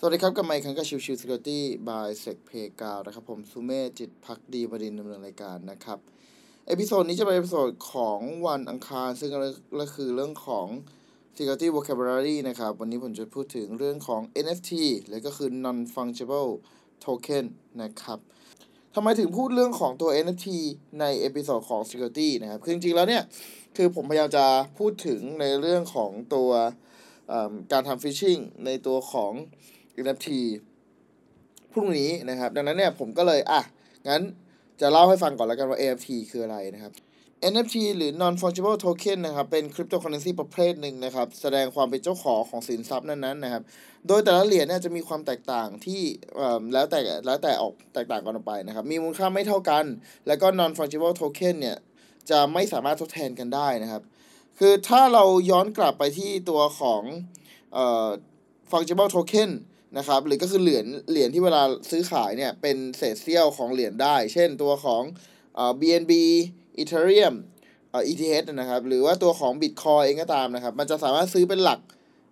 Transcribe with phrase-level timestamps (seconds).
[0.00, 5.98] สวัสดีครับกับไมค์คังกับชิวชิว Security by Sec p a y g o u นะครับผมสุเมธจิตภักดีบดินทร์ดำเนินรายการนะครับ
[6.66, 9.30] episode นี้จะเป็น episode ของวันอังคาร ซึ่ง
[9.80, 10.66] ก็คือเรื่องของ
[11.36, 14.72] Security Vocabulary นะครับ วันนี้ผมจะพูดถึงเรื่องของ NFT
[15.06, 16.50] หรือก็คือ Non Fungible
[17.04, 17.44] Token
[17.82, 18.18] นะครับ
[18.94, 20.46] ทำไมถึงพูดเรื่องของตัว NFT
[21.00, 23.22] ในเอพิโซดของ Security นะครับ คือจริงๆแล้วเนี่ย
[23.76, 24.46] คือผมพยายามจะ
[24.78, 26.50] พูดถึงในเรื่องของตัว
[27.72, 29.34] การทำฟิชชิงในตัวของ
[30.04, 30.28] NFT
[31.72, 33.60] พรุ่งนี้นะครับ ดังนั้นเนี่ยผมก็เลยอะ
[34.08, 34.22] งั้น
[34.80, 36.92] จะเล่าให้ฟังก่อนแล้วกันว่า NFT คืออะไรนะครับ
[37.52, 43.62] NFT หรือ non fungible token นะครับ เป็นคริปโตเคอเรนซีประเภทหนึ่งนะครับ แสดงความเป็นเจ้าของของสินทรัพย์นั้นๆนะครับ
[44.08, 46.02] โดยแต่ละเหรียญเนี่ยจะมีความแตกต่างที่
[46.72, 49.84] แล้วแต่แล้วแต่ออกแตกต่างกันออกไปนะครับ มีมูลค่าไม่เท่ากัน
[50.26, 51.76] แล้วก็ non fungible token เนี่ย
[52.30, 54.02] จะไม่สามารถทดแทนกันได้นะครับ
[54.58, 57.02] คือถ้าเราย้อนกลับไปที่ตัวของ
[57.72, 58.08] เอ่อ
[58.70, 59.50] fungible token
[59.96, 65.02] นะครับหรือก็คือเหรียญเหรียญที่เวลาซื้อขายเนี่ยเป็นเศษเสี้ยวของเหรียญได้ เช่นตัวของ
[65.54, 66.12] เอ่อ BNB
[66.82, 67.34] Ethereum
[67.90, 71.80] เอ่อ ETH นะครับหรือว่าตัวของ Bitcoin เองก็ตามนะครับ มันจะสามารถซื้อเป็นหลัก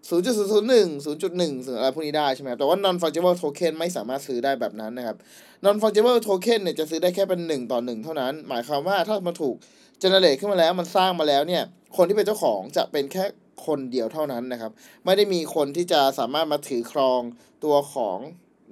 [0.08, 5.16] 0.001 0.1อะไรพวกนี้ได้ใช่ไหมแต่ว่า non fungible token ไม่สามารถซื้อได้แบบนั้นนะครับ
[5.64, 9.56] non fungible token เนี่ยจะซื้อได้แค่เป็น 1 ต่อ 1 เท่านั้น หมายความว่าถ้ามันถูก
[10.02, 11.62] generate ขึ้นมาแล้วมันสร้างมาแล้วเนี่ย
[11.96, 13.24] คนที่เป็นเจ้าของจะเป็นแค่
[13.66, 14.72] คนเดียวเท่านั้นนะครับ
[15.04, 17.20] ไม่ได้มีคนที่จะสามารถมาถือครอง
[17.64, 18.18] ตัวของ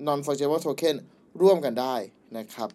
[0.07, 0.97] non fungible token
[1.43, 1.95] ร่วมกันได้
[2.39, 2.69] นะครับ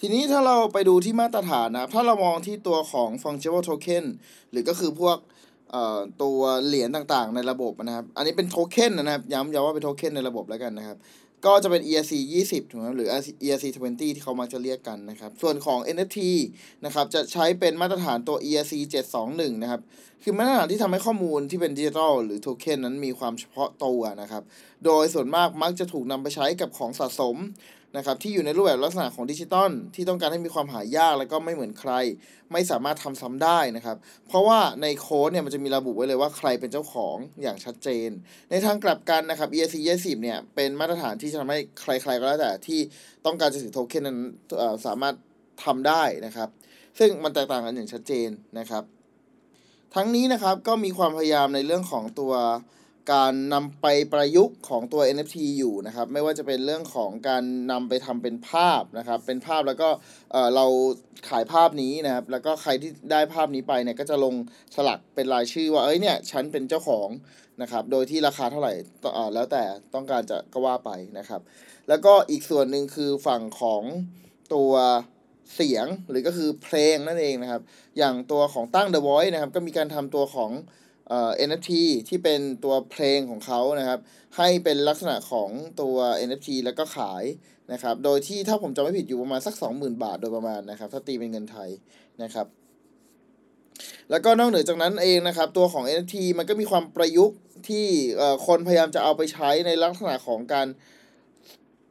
[0.00, 4.04] ทีนี้ถ้าเราไปดูที่มาตรฐานนะครับ ถ้าเรามองที่ตัวของ fungible token
[4.50, 5.18] หรือก็คือพวก
[6.22, 10.98] ตัวเหรียญต่างๆ ในระบบนะครับ อันนี้เป็นโทเค็นนะครับ ย้ำย้ำว่าเป็นโทเค็นในระบบแล้วกันนะครับ
[11.46, 12.12] ก็จะเป็น ERC
[12.46, 13.08] 20ถูกไหมหรือ
[13.42, 16.18] ERC 20 ที่เขามักจะเรียกกันนะครับ ส่วนของ NFT
[16.84, 18.72] นะครับ จะใช้เป็นมาตรฐานตัว ERC
[19.16, 19.80] 721 นะครับ
[20.22, 24.42] คือมาตรฐานที่ทำให้ข้อมูลที่เป็นดิจิทัลหรือโทเค็นนั้นมีความเฉพาะตัวนะครับ
[24.84, 27.36] โดยส่วนมากมักจะถูกนำไปใช้กับของสะสม
[27.96, 31.92] นะครับที่อยู่ในรูปแบบลักษณะของดิจิตอลที่ต้องการให้มีความหายากแล้วก็ไม่เหมือนใคร
[32.52, 33.96] ไม่สามารถทำซ้ำได้นะครับ
[34.28, 38.08] เพราะว่าในโค้ดเนี่ยมันจะมีระบุไว้เลยว่าใครเป็นเจ้าของอย่างชัดเจน
[38.50, 42.80] ในทางกลับกันนะครับ ERC 20เนี่ยเป็นมาตรฐานที่จะทำให้ใครๆก็แล้วแต่ที่
[43.26, 44.18] ต้องการจะถือโทเค็นนั้น
[44.86, 45.14] สามารถ
[45.64, 46.48] ทำได้นะครับ
[46.98, 48.28] ซึ่งมันแตกต่างกันอย่างชัดเจน
[48.58, 48.84] นะครับ
[49.98, 52.34] ทั้งนี้นะครับก็มีความพยายามในเรื่องของตัว
[53.12, 59.88] การนำไปประยุกต์ของตัว NFT อยู่นะครับ ไม่ว่าจะเป็นเรื่องของการนำไปทำเป็นภาพนะครับ เป็นภาพแล้วก็
[60.54, 60.66] เรา
[61.28, 64.34] ขายภาพนี้นะครับ แล้วก็ใครที่ได้ภาพนี้ไปเนี่ยก็จะลง
[64.76, 67.08] สลักเป็นรายชื่อว่าเอ้ยเนี่ยฉันเป็นเจ้าของ
[67.62, 68.72] นะครับ โดยที่ราคาเท่าไหร่
[69.14, 69.64] เออแล้วแต่
[69.94, 71.40] ต้องการจะก็ว่าไปนะครับ
[71.88, 73.82] แล้วก็อีกส่วนหนึ่งคือฝั่งของ
[74.54, 74.72] ตัว
[75.54, 77.62] เสียงหรือก็คือเพลงนั่นเองนะครับ
[77.98, 80.50] อย่างตัวของตั้ง The Voice นะครับ ก็มีการทำตัวของ
[81.08, 81.70] เอ่อ NFT
[82.08, 83.98] ที่เป็นตัวเพลงของเขานะครับ
[84.36, 85.48] ให้เป็นลักษณะของ
[85.80, 85.96] ตัว
[86.28, 87.24] NFT แล้วก็ขาย
[87.72, 91.70] นะครับ โดยที่ถ้าผมจำไม่ผิดอยู่ประมาณสัก 20,000 บาทโดยประมาณนะครับ ถ้าตีเป็นเงินไทย
[92.22, 92.46] นะครับ
[94.10, 97.86] แล้วก็นอกเหนือจากนั้นเองนะครับ ตัวของ NFT มันก็มีความประยุกต์ที่
[98.46, 100.66] คนพยายามจะเอาไปใช้ในลักษณะของการ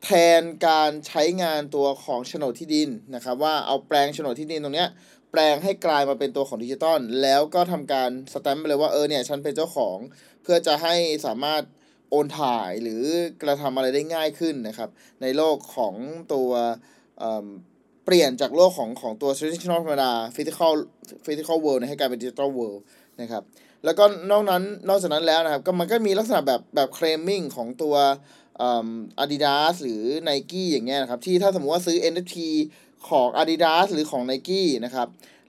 [0.05, 4.89] แทนการใช้งานตัวของโฉนดที่ดินนะครับว่าเอาแปลงโฉนดที่ดินตรงเนี้ย
[5.31, 9.97] แปลงให้กลายมาเป็นตัวของดิจิตอลแล้วก็ทำการสแตมป์ไปเลยว่าเออเนี่ยฉันเป็นเจ้าของ
[10.41, 10.95] เพื่อจะให้
[11.25, 11.63] สามารถ
[12.09, 13.03] โอนถ่ายหรือ
[13.41, 14.89] กระทำอะไรได้ง่ายขึ้นนะครับ
[15.21, 15.93] ในโลกของ
[16.33, 16.49] ตัว
[18.05, 20.73] เปลี่ยนจากโลกของของตัว traditional ธรรมดา physical
[21.25, 22.79] physical world ให้กลายเป็น digital world
[23.21, 23.43] นะครับ
[23.85, 27.95] แล้วก็นอกนั้นนอกจากนั้นแล้วนะครับก็มันก็มีลักษณะแบบแบบ claiming ของตัว
[28.59, 32.37] อาดิดาสหรือ n i กี้อย่างเงี้ยนะครับ ที่ถ้าสมมติว่าซื้อ NFT
[33.09, 35.07] ของ Adidas หรือของ n i กี้นะครับ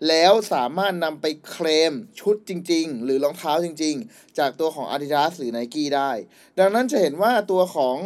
[0.08, 6.10] แล้วสามารถนำไปเคลมชุดจริง ๆ หรือรองเท้าจริง ๆ จากตัวของ Adidas หรือ n i กี้ได้
[6.58, 7.96] ดังนั้นจะเห็นว่าตัวของ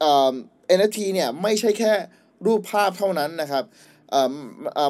[0.00, 0.34] เอ่อ
[0.78, 1.92] NFT เนี่ย ไม่ใช่แค่
[2.46, 3.64] รูปภาพเท่านั้นนะครับ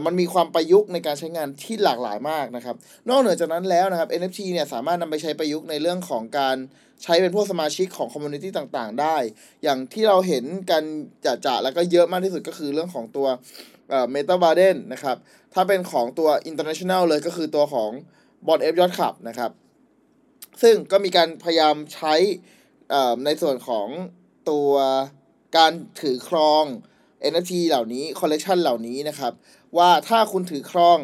[0.06, 2.76] มันมีความประยุกต์ในการใช้งานที่หลากหลายมากนะครับ
[3.08, 6.56] นอกเหนือจากนั้นแล้วนะครับ NFT เนี่ยสามารถนำไปใช้ประยุกต์ในเรื่องของการ
[7.02, 9.16] ใช้เป็นพวกสมาชิกของคอมมูนิตี้ต่างๆ ได้
[9.62, 10.82] อย่างที่เราเห็นกัน
[11.44, 13.26] จะๆแล้วก็เยอะมากที่สุดก็คือเรื่องของตัว
[13.90, 15.16] เอ่อเมตาบาร์เดนนะครับ
[15.54, 17.90] ถ้าเป็นของตัว international เลยก็คือตัวของ
[18.46, 19.50] Bored Ape Yacht Club นะครับ
[20.62, 22.14] ซึ่งก็มีการพยายามใช้
[23.24, 23.88] ในส่วนของ
[24.50, 24.70] ตัว
[25.56, 26.64] การถือครอง
[27.30, 29.32] NFT เหล่านี้คอลเลกชันเหล่านี้นะครับ
[29.76, 30.98] ว่าถ้าคุณถือครอง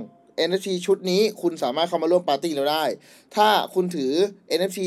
[0.49, 2.85] NFT ชุดนี้คุณสามารถเข้ามาร่วมปาร์ตี้เราได้
[3.37, 4.13] ถ้าคุณถือ
[4.59, 4.81] NFT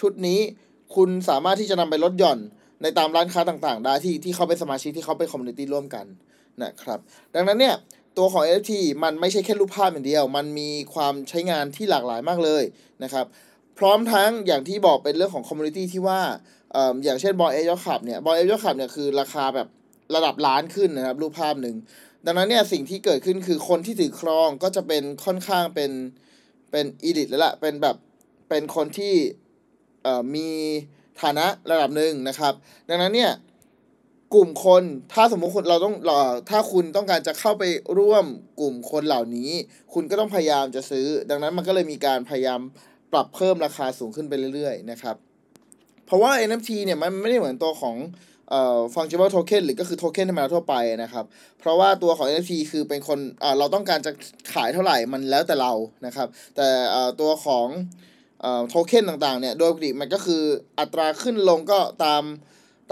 [0.00, 0.40] ชุดนี้
[0.94, 2.38] คุณสามารถที่จะนำไปลดหย่อน
[2.82, 6.06] ในตามร้านค้าต่างๆ ได้ที่ที่เขาเป็นสมาชิกที่เขาเป็น community ร่วมกัน
[6.62, 6.98] นะครับ
[7.34, 7.74] ดังนั้นเนี่ย
[8.18, 8.74] ตัวของ NFT
[9.04, 12.62] มันไม่ใช่แค่รูปภาพอย่างเดียว มันมีความใช้งานที่หลากหลายมากเลย
[13.04, 13.26] นะครับ
[13.78, 16.20] พร้อมทั้งอย่างที่บอกเป็นเรื่องของ community ที่ว่า
[17.04, 19.66] อย่างเช่น Bored Ape Yacht Club เนี่ย Bored Ape Yacht Club เนี่ยคือราคาแบบ
[20.14, 21.76] ระดับล้านขึ้นนะครับรูปภาพหนึ่ง
[22.26, 25.90] ดังนั้นเนี่ยสิ่งที่เกิดขึ้นคือคนที่ถือครองก็จะเป็นค่อนข้างเป็น
[26.70, 27.96] เป็น elite แล้วล่ะเป็นแบบ
[28.48, 29.14] เป็นคนที่
[30.02, 30.48] เอ่อมี
[31.20, 32.52] ฐานะระดับหนึ่งนะครับ
[32.88, 33.32] ดังนั้นเนี่ย
[34.34, 37.64] กลุ่มคนถ้าสมมุติคุณเราต้องเอ่อถ้าคุณต้องการจะเข้าไป
[37.98, 38.24] ร่วม
[38.60, 39.50] กลุ่มคนเหล่านี้
[39.94, 42.60] คุณก็ต้องพยายามจะซื้อ ดังนั้นมันก็เลยมีการพยายาม
[43.12, 45.16] ปรับเพิ่มราคาสูงขึ้นไปเรื่อยๆนะครับ
[46.06, 47.96] เพราะว่า NFT เนี่ยมันไม่ได้เหมือนตัวของ
[48.50, 51.24] เอ่อ fungible token หรือก็คือโทเค็นธรรมดาทั่วไปนะครับ
[51.60, 54.12] เพราะว่าตัวของ NFT คือเป็นคนอ่อเราต้องการจะ
[54.54, 55.72] ขายเท่าไหร่มันแล้วแต่เรา
[56.06, 57.66] นะครับ แต่เอ่อตัวของ
[58.42, 60.42] เอ่อโทเค็นต่างๆเนี่ย โดยปกติมันก็คือ
[60.78, 62.22] อัตราขึ้นลงก็ตาม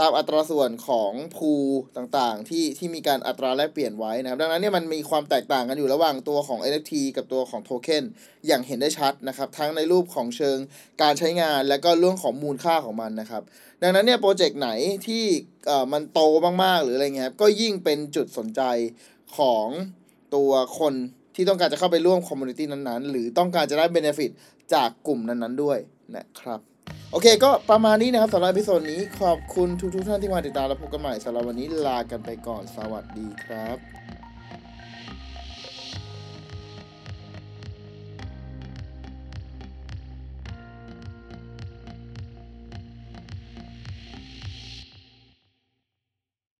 [0.00, 1.53] ตามอัตราส่วนของพู
[1.97, 8.05] ต่างๆ ที่ที่มีการอัตราแลกเปลี่ยนไว้นะครับ ดังนั้นเนี่ยมันมีความแตกต่างกันอยู่ระหว่างตัวของ NFT กับตัวของโทเค็น
[8.47, 10.59] อย่างเห็นได้ชัดนะครับ ทั้งในรูปของเชิง
[11.03, 13.43] การใช้งานและก็เรื่องของมูลค่าของมันนะครับ
[13.83, 14.71] ดังนั้นเนี่ยโปรเจกต์ไหน
[15.06, 15.25] ที่
[15.67, 16.21] เอ่อมันโต
[16.62, 18.62] มากๆ หรืออะไรเงี้ยครับก็ยิ่งเป็นจุดสนใจ
[19.37, 19.67] ของ
[20.35, 20.95] ตัวคน
[21.35, 24.31] ที่ต้องการจะเข้าไปร่วม community นั้นๆ หรือต้องการจะได้ benefit
[24.75, 25.79] จากกลุ่มนั้นๆด้วย
[26.17, 26.61] นะครับ
[27.12, 33.98] โอเคก็ประมาณนี้นะครับสำหรับ episode นี้ขอบคุณทุกๆท่านที่มาติดตามและพบกันใหม่สำหรับวันนี้ลากันไปก่อนสวัสดีครับ